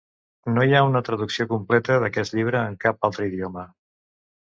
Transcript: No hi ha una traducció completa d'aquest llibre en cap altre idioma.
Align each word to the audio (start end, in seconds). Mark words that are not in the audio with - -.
No 0.53 0.63
hi 0.67 0.73
ha 0.77 0.81
una 0.91 1.01
traducció 1.09 1.47
completa 1.53 1.99
d'aquest 2.07 2.37
llibre 2.39 2.65
en 2.73 2.81
cap 2.89 3.09
altre 3.11 3.33
idioma. 3.33 3.71